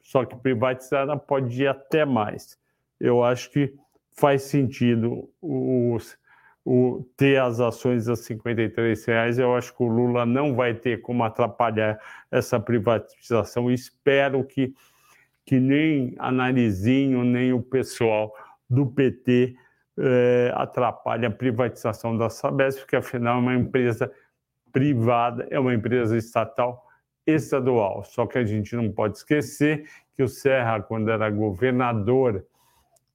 [0.00, 2.58] Só que privatizada pode ir até mais.
[2.98, 3.74] Eu acho que
[4.12, 6.16] faz sentido os,
[6.64, 9.38] o, ter as ações a 53 reais.
[9.38, 12.00] Eu acho que o Lula não vai ter como atrapalhar
[12.30, 13.70] essa privatização.
[13.70, 14.74] Espero que,
[15.44, 18.34] que nem a Narizinho, nem o pessoal
[18.68, 19.54] do PT
[19.98, 24.10] eh, atrapalhe a privatização da Sabesp, porque afinal é uma empresa
[24.72, 26.84] privada, é uma empresa estatal
[27.26, 28.02] estadual.
[28.04, 32.44] Só que a gente não pode esquecer que o Serra, quando era governador,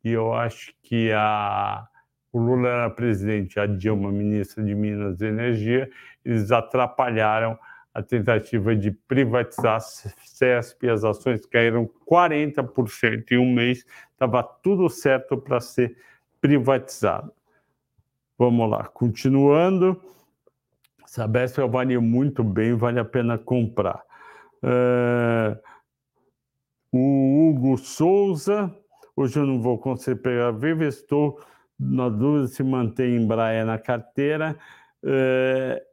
[0.03, 1.88] e eu acho que a
[2.32, 5.89] o Lula era presidente, a Dilma, ministra de Minas e Energia,
[6.24, 7.58] eles atrapalharam
[7.94, 14.89] a tentativa de privatizar a CESP, as ações caíram 40% em um mês, estava tudo
[14.89, 15.98] certo para ser
[16.39, 17.34] privatizado.
[18.38, 20.00] Vamos lá, continuando.
[21.06, 24.04] Sabesp avalia muito bem, vale a pena comprar.
[24.63, 25.58] Uh,
[26.92, 28.74] o Hugo Souza,
[29.15, 31.39] hoje eu não vou conseguir pegar vivo, estou
[31.80, 34.58] na dúvida se mantém Embraer na carteira.
[35.04, 35.84] É,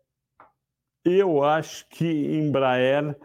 [1.04, 3.16] eu acho que Embraer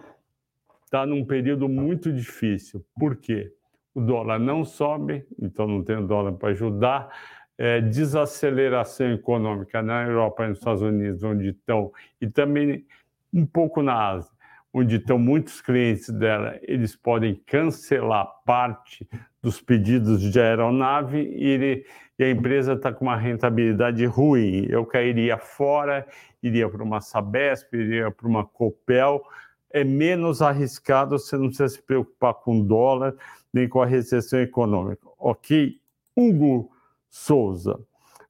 [0.85, 2.85] está num período muito difícil.
[2.99, 3.51] Por quê?
[3.93, 7.09] O dólar não sobe, então não tem dólar para ajudar.
[7.57, 12.85] É, desaceleração econômica na Europa e nos Estados Unidos, onde estão, e também
[13.33, 14.31] um pouco na Ásia,
[14.73, 19.07] onde estão muitos clientes dela, eles podem cancelar parte
[19.41, 21.85] dos pedidos de aeronave e ele,
[22.17, 24.65] e a empresa está com uma rentabilidade ruim.
[24.69, 26.07] Eu cairia fora,
[26.41, 29.21] iria para uma Sabesp, iria para uma Copel.
[29.69, 33.15] É menos arriscado, você não precisa se preocupar com dólar
[33.53, 35.07] nem com a recessão econômica.
[35.17, 35.79] Ok?
[36.15, 36.71] Hugo
[37.09, 37.79] Souza.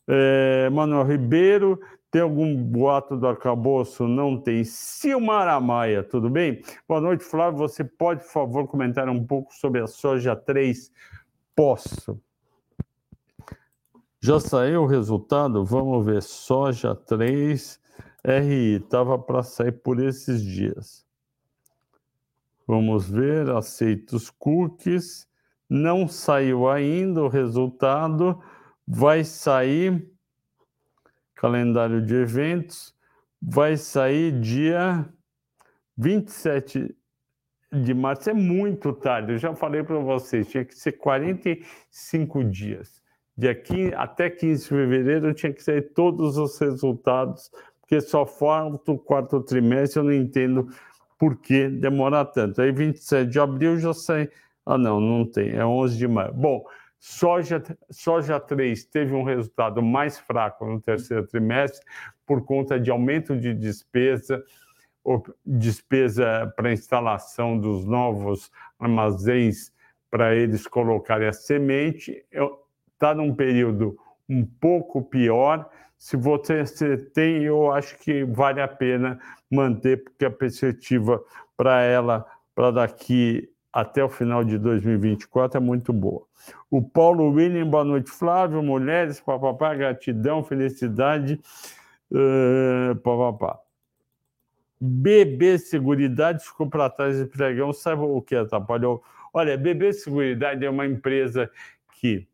[0.08, 1.80] É, Manuel Ribeiro,
[2.12, 4.06] tem algum boato do arcabouço?
[4.06, 4.66] Não tem.
[4.66, 6.62] Silmara Maia, tudo bem?
[6.86, 7.60] Boa noite, Flávio.
[7.60, 10.92] Você pode, por favor, comentar um pouco sobre a soja 3?
[11.56, 12.22] Posso.
[14.20, 15.64] Já saiu o resultado?
[15.64, 16.22] Vamos ver.
[16.22, 17.80] Soja 3
[18.26, 18.76] RI.
[18.76, 21.06] Estava para sair por esses dias.
[22.68, 23.50] Vamos ver.
[23.52, 25.26] Aceitos cookies.
[25.70, 28.38] Não saiu ainda o resultado.
[28.86, 30.12] Vai sair.
[31.42, 32.96] Calendário de eventos.
[33.42, 35.10] Vai sair dia
[35.98, 36.96] 27
[37.72, 38.30] de março.
[38.30, 39.34] É muito tarde.
[39.34, 40.48] Eu já falei para vocês.
[40.48, 43.02] Tinha que ser 45 dias
[43.42, 47.50] dia 15, até 15 de fevereiro tinha que sair todos os resultados,
[47.80, 50.68] porque só falta o quarto trimestre, eu não entendo
[51.18, 52.62] por que demorar tanto.
[52.62, 54.30] Aí 27 de abril já sai.
[54.66, 56.34] Ah, não, não tem, é 11 de maio.
[56.34, 56.64] Bom,
[57.02, 61.84] soja, soja 3 teve um resultado mais fraco no terceiro trimestre
[62.28, 64.42] por conta de aumento de despesa,
[65.44, 69.74] despesa para instalação dos novos armazéns
[70.12, 72.24] para eles colocarem a semente.
[72.94, 73.98] Está num período
[74.30, 75.68] um pouco pior.
[75.98, 76.64] Se você
[76.98, 81.20] tem, eu acho que vale a pena manter, porque a perspectiva
[81.58, 86.26] para ela, para daqui até o final de 2024, é muito boa.
[86.70, 91.40] O Paulo William, boa noite, Flávio, mulheres, papapá, gratidão, felicidade,
[92.12, 93.60] uh, papapá.
[94.80, 99.04] BB Seguridade ficou para trás de pregão, sabe o que atrapalhou?
[99.34, 101.50] Olha, BB Seguridade é uma empresa
[101.94, 102.28] que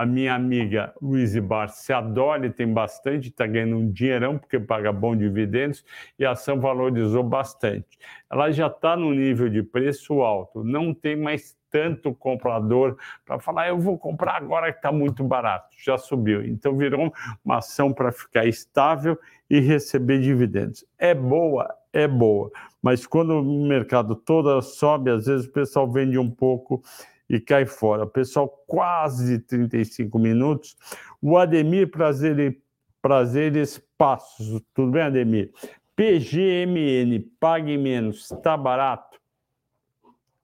[0.00, 4.58] a minha amiga Luiz Bar se adora e tem bastante, está ganhando um dinheirão porque
[4.58, 5.84] paga bom dividendos
[6.18, 7.98] e a ação valorizou bastante.
[8.30, 12.96] Ela já está no nível de preço alto, não tem mais tanto comprador
[13.26, 16.46] para falar, eu vou comprar agora que está muito barato, já subiu.
[16.46, 17.12] Então virou
[17.44, 19.18] uma ação para ficar estável
[19.50, 20.82] e receber dividendos.
[20.98, 26.16] É boa, é boa, mas quando o mercado todo sobe, às vezes o pessoal vende
[26.16, 26.82] um pouco
[27.30, 28.06] e cai fora.
[28.08, 30.76] Pessoal, quase 35 minutos.
[31.22, 32.60] O Ademir Prazer,
[33.00, 34.60] Prazeres Passos.
[34.74, 35.52] Tudo bem, Ademir?
[35.94, 39.20] PGMN, pague menos, está barato?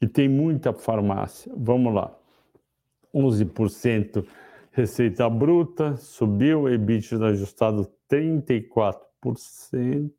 [0.00, 1.52] E tem muita farmácia.
[1.56, 2.14] Vamos lá.
[3.14, 4.26] 11%
[4.74, 10.10] receita bruta, subiu, EBITDA ajustado 34%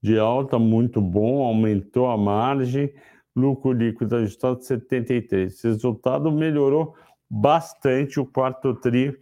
[0.00, 2.94] de alta, muito bom, aumentou a margem,
[3.36, 5.64] lucro líquido ajustado 73%.
[5.64, 6.96] Resultado melhorou
[7.28, 9.14] bastante o quarto tri.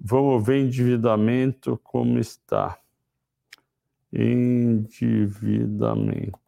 [0.00, 2.78] Vamos ver endividamento como está.
[4.12, 6.38] Endividamento.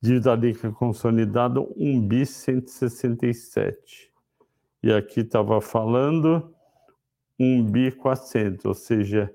[0.00, 4.10] Dívida líquida consolidada 1 bi 167.
[4.82, 6.52] E aqui estava falando
[7.38, 9.32] 1 bi 400, ou seja,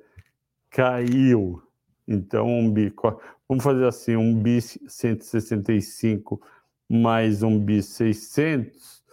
[0.69, 1.61] caiu.
[2.07, 2.93] Então, 1 bi.
[3.47, 6.41] Vamos fazer assim: 1 bi 165
[6.89, 9.03] mais 1 bi 600,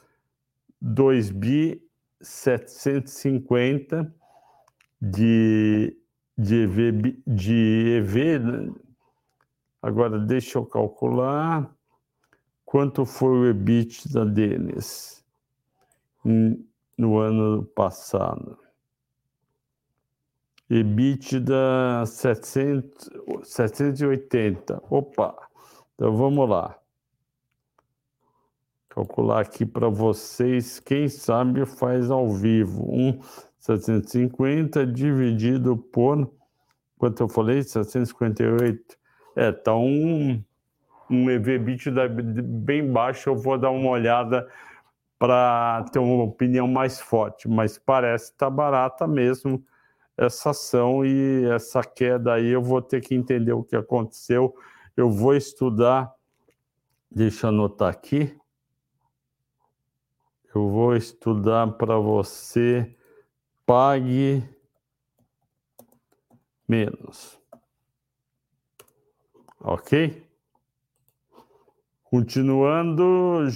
[0.81, 1.83] 2 bi
[2.21, 4.15] 750
[5.11, 5.97] de,
[6.37, 8.75] de EV, de EV né?
[9.83, 11.71] Agora, deixa eu calcular
[12.65, 15.23] quanto foi o EBITDA deles
[16.97, 18.59] no ano passado.
[20.71, 23.11] EBITDA 700,
[23.43, 24.83] 780.
[24.89, 25.37] Opa,
[25.95, 26.79] então vamos lá.
[28.89, 32.89] Calcular aqui para vocês, quem sabe faz ao vivo.
[32.91, 33.21] Um
[33.65, 36.31] 750 dividido por,
[36.99, 37.63] quanto eu falei?
[37.63, 38.99] 758
[39.35, 40.43] é, tá um,
[41.11, 43.31] um EV/EBITDA bem baixo.
[43.31, 44.47] Eu vou dar uma olhada
[45.19, 49.65] para ter uma opinião mais forte, mas parece tá barata mesmo
[50.15, 52.49] essa ação e essa queda aí.
[52.49, 54.55] Eu vou ter que entender o que aconteceu.
[54.95, 56.13] Eu vou estudar.
[57.11, 58.37] Deixa eu anotar aqui.
[60.55, 62.95] Eu vou estudar para você.
[63.67, 64.43] Pague
[66.69, 67.41] menos.
[69.61, 70.27] Ok?
[72.05, 73.49] Continuando.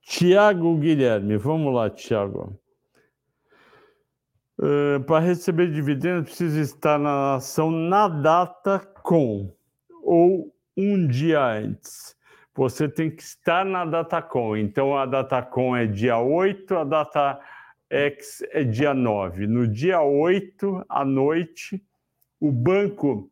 [0.00, 2.58] Tiago Guilherme, vamos lá, Tiago.
[4.58, 9.52] Uh, para receber dividendos, precisa estar na ação na data com
[10.02, 12.16] ou um dia antes.
[12.54, 14.56] Você tem que estar na data com.
[14.56, 17.40] Então, a data com é dia 8, a data
[17.94, 19.46] X é dia 9.
[19.46, 21.80] No dia 8, à noite,
[22.40, 23.30] o banco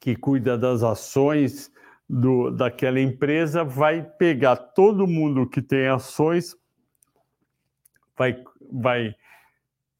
[0.00, 1.70] que cuida das ações
[2.08, 6.56] do, daquela empresa vai pegar todo mundo que tem ações,
[8.16, 9.14] vai, vai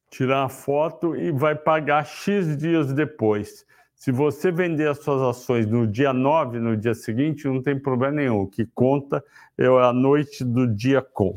[0.08, 3.66] tirar a foto e vai pagar X dias depois.
[3.94, 8.14] Se você vender as suas ações no dia 9, no dia seguinte, não tem problema
[8.14, 8.40] nenhum.
[8.40, 9.22] O que conta
[9.58, 11.34] é a noite do dia com.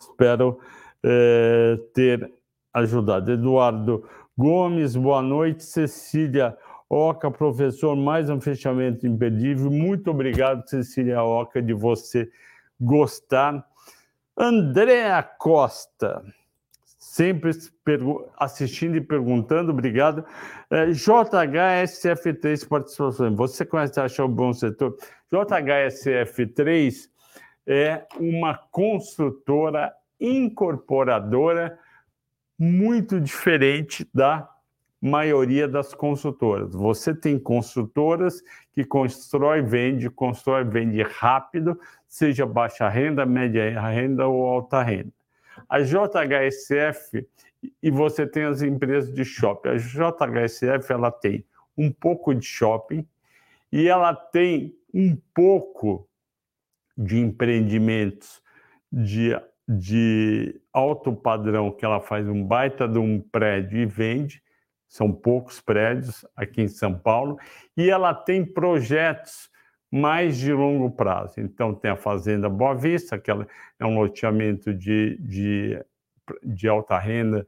[0.00, 0.58] Espero
[1.04, 2.32] é, ter
[2.72, 3.30] ajudado.
[3.30, 5.62] Eduardo Gomes, boa noite.
[5.62, 6.56] Cecília
[6.88, 9.70] Oca, professor, mais um fechamento imperdível.
[9.70, 12.30] Muito obrigado, Cecília Oca, de você
[12.80, 13.64] gostar.
[14.36, 16.24] Andréa Costa,
[16.98, 17.50] sempre
[18.38, 20.24] assistindo e perguntando, obrigado.
[20.70, 23.36] É, JHSF3 participações.
[23.36, 24.96] Você conhece achar o bom setor?
[25.32, 27.08] JHSF3
[27.66, 31.78] é uma construtora incorporadora
[32.58, 34.48] muito diferente da
[35.00, 36.72] maioria das consultoras.
[36.72, 38.42] Você tem consultoras
[38.72, 45.12] que constrói, vende, constrói, vende rápido, seja baixa renda, média renda ou alta renda.
[45.68, 47.26] A JHSF
[47.82, 49.70] e você tem as empresas de shopping.
[49.70, 51.44] A JHSF ela tem
[51.76, 53.06] um pouco de shopping
[53.70, 56.08] e ela tem um pouco
[56.96, 58.40] de empreendimentos
[58.90, 59.38] de
[59.68, 64.42] de alto padrão, que ela faz um baita de um prédio e vende,
[64.88, 67.38] são poucos prédios aqui em São Paulo,
[67.76, 69.50] e ela tem projetos
[69.90, 71.40] mais de longo prazo.
[71.40, 75.84] Então, tem a Fazenda Boa Vista, que é um loteamento de, de,
[76.42, 77.46] de alta renda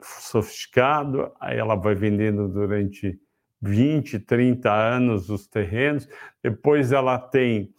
[0.00, 3.20] sofisticado, aí ela vai vendendo durante
[3.60, 6.08] 20, 30 anos os terrenos.
[6.42, 7.72] Depois ela tem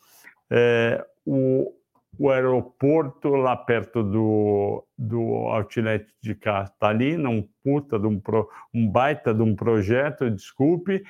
[0.49, 1.73] é, o,
[2.17, 8.89] o aeroporto lá perto do, do outlet de Catalina, um puta de um, pro, um
[8.89, 11.03] baita de um projeto, desculpe,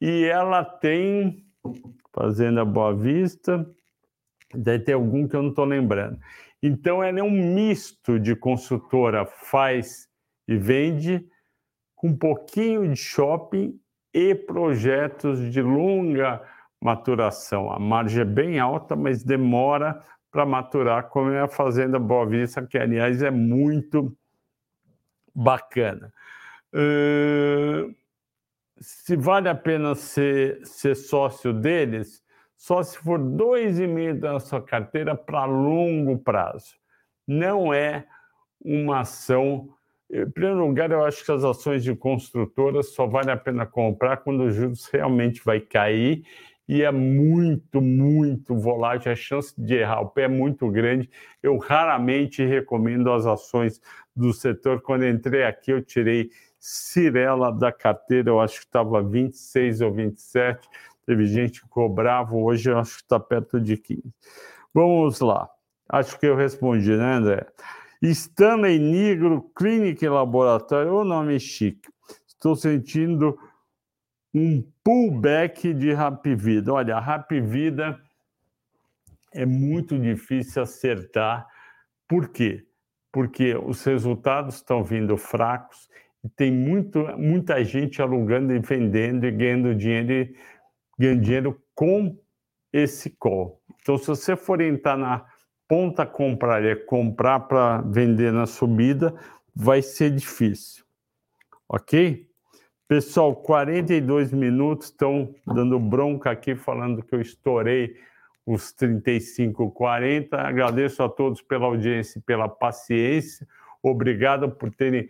[0.00, 1.44] e ela tem
[2.12, 3.68] Fazenda Boa Vista,
[4.54, 6.18] deve ter algum que eu não estou lembrando.
[6.62, 10.08] Então, ela é um misto de consultora faz
[10.46, 11.26] e vende,
[11.94, 13.78] com um pouquinho de shopping
[14.12, 16.42] e projetos de longa
[16.80, 17.70] maturação.
[17.70, 22.64] A margem é bem alta, mas demora para maturar, como é a Fazenda Boa Vista,
[22.64, 24.16] que, aliás, é muito
[25.34, 26.12] bacana.
[26.72, 27.94] Uh,
[28.80, 32.22] se vale a pena ser, ser sócio deles,
[32.56, 36.76] só se for dois e meio da sua carteira para longo prazo.
[37.26, 38.06] Não é
[38.60, 39.68] uma ação.
[40.10, 44.18] Em primeiro lugar, eu acho que as ações de construtoras só vale a pena comprar
[44.18, 46.24] quando os juros realmente vai cair
[46.70, 49.10] e é muito, muito volátil.
[49.10, 51.10] A chance de errar o pé é muito grande.
[51.42, 53.80] Eu raramente recomendo as ações
[54.14, 54.80] do setor.
[54.80, 60.68] Quando entrei aqui, eu tirei Cirela da carteira, eu acho que estava 26 ou 27.
[61.04, 64.04] Teve gente que cobrava, hoje eu acho que está perto de 15.
[64.72, 65.50] Vamos lá.
[65.88, 67.46] Acho que eu respondi, né, André?
[68.00, 71.88] Stanley Negro, Clínica e Laboratório, o nome chique.
[72.28, 73.36] Estou sentindo
[74.34, 76.72] um pullback de Rap Vida.
[76.72, 78.00] Olha, a Rap Vida
[79.32, 81.46] é muito difícil acertar.
[82.08, 82.64] Por quê?
[83.12, 85.88] Porque os resultados estão vindo fracos
[86.24, 90.32] e tem muito, muita gente alugando e vendendo e ganhando dinheiro,
[90.98, 92.16] ganhando dinheiro com
[92.72, 93.60] esse call.
[93.80, 95.26] Então, se você for entrar na
[95.66, 99.14] ponta e comprar para vender na subida,
[99.54, 100.84] vai ser difícil.
[101.68, 102.29] Ok?
[102.90, 107.94] Pessoal, 42 minutos estão dando bronca aqui, falando que eu estourei
[108.44, 110.36] os 35, 40.
[110.36, 113.46] Agradeço a todos pela audiência e pela paciência.
[113.80, 115.08] Obrigado por terem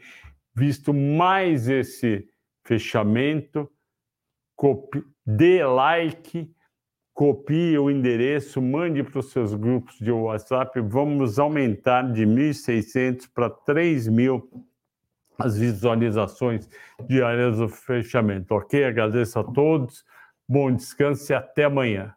[0.54, 2.28] visto mais esse
[2.66, 3.66] fechamento.
[4.54, 6.54] Copie, dê like,
[7.14, 10.78] copie o endereço, mande para os seus grupos de WhatsApp.
[10.82, 14.69] Vamos aumentar de 1.600 para 3.000
[15.40, 16.68] as visualizações
[17.08, 18.54] diárias do fechamento.
[18.54, 18.84] Ok?
[18.84, 20.04] Agradeço a todos,
[20.48, 22.14] bom descanso e até amanhã.